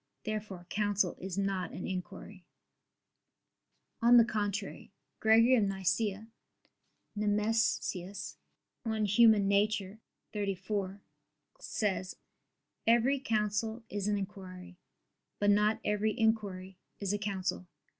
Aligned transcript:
Therefore 0.23 0.65
counsel 0.71 1.15
is 1.19 1.37
not 1.37 1.73
an 1.73 1.85
inquiry. 1.85 2.43
On 4.01 4.17
the 4.17 4.25
contrary, 4.25 4.91
Gregory 5.19 5.53
of 5.55 5.63
Nyssa 5.65 6.25
[*Nemesius, 7.15 8.37
De 8.83 8.87
Nat. 8.87 8.95
Hom. 8.95 9.05
xxxiv.] 9.05 11.01
says: 11.59 12.15
"Every 12.87 13.19
counsel 13.19 13.83
is 13.91 14.07
an 14.07 14.17
inquiry; 14.17 14.79
but 15.37 15.51
not 15.51 15.79
every 15.85 16.17
inquiry 16.19 16.79
is 16.99 17.13
a 17.13 17.19
counsel." 17.19 17.67